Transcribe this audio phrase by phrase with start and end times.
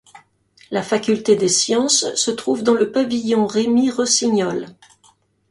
[0.71, 4.65] La faculté des sciences se trouve dans le pavillon Rémi-Rossignol.